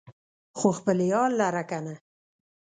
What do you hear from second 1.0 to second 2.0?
يار لره کنه